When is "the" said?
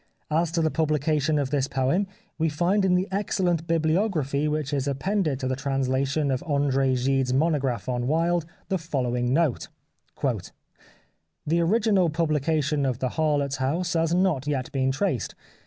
0.63-0.71, 2.95-3.07, 5.47-5.55, 8.69-8.79, 11.45-11.61, 12.97-13.09